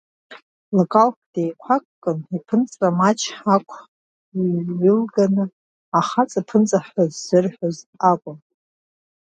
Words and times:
Лакҭала 0.75 1.17
деиқәа-гәкын, 1.33 2.19
иԥынҵа 2.35 2.97
маҷк 2.97 3.35
ақә 3.55 3.75
ҩылганы, 4.81 5.45
ахаҵа 5.99 6.41
ԥынҵа 6.47 6.79
ҳәа 6.85 7.03
ззырҳәоз 7.13 7.77
акәын. 8.11 8.37